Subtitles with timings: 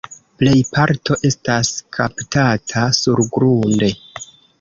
[0.37, 3.91] Plej parto estas kaptata surgrunde.